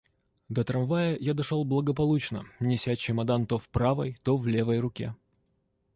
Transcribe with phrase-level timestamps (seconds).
[0.49, 5.13] До трамвая я дошел благополучно, неся чемодан то в правой, то в левой руке.